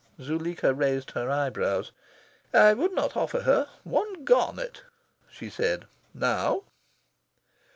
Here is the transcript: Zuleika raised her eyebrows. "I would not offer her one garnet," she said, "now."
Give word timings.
Zuleika 0.19 0.73
raised 0.73 1.11
her 1.11 1.29
eyebrows. 1.29 1.91
"I 2.55 2.73
would 2.73 2.91
not 2.93 3.15
offer 3.15 3.41
her 3.41 3.67
one 3.83 4.23
garnet," 4.25 4.81
she 5.29 5.47
said, 5.47 5.85
"now." 6.15 6.63